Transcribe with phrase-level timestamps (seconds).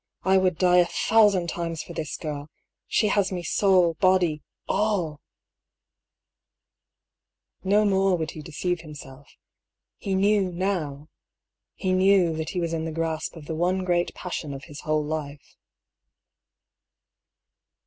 [0.23, 2.49] I would die a thousand times for this girl—
[2.87, 5.21] she has me, soul, body, all!"
[7.63, 9.35] No more would he deceive himself.
[9.97, 11.07] He knew now—
[11.75, 14.79] he knew that he was in the grasp of the one great passion of his
[14.81, 15.55] whole life.